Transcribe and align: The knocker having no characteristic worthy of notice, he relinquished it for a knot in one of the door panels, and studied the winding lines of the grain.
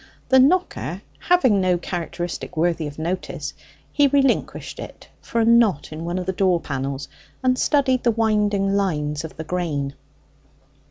The 0.29 0.39
knocker 0.39 1.03
having 1.19 1.61
no 1.61 1.77
characteristic 1.77 2.57
worthy 2.57 2.87
of 2.87 2.97
notice, 2.97 3.53
he 3.93 4.07
relinquished 4.07 4.79
it 4.79 5.07
for 5.21 5.39
a 5.39 5.45
knot 5.45 5.91
in 5.93 6.05
one 6.05 6.17
of 6.17 6.25
the 6.25 6.33
door 6.33 6.59
panels, 6.59 7.07
and 7.43 7.55
studied 7.55 8.01
the 8.01 8.09
winding 8.09 8.73
lines 8.75 9.23
of 9.23 9.37
the 9.37 9.43
grain. 9.43 9.93